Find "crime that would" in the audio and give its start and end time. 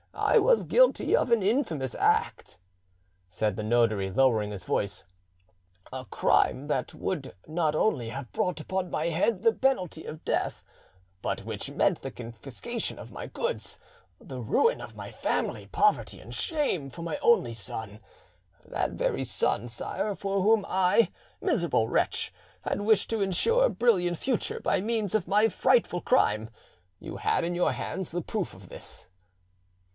6.05-7.35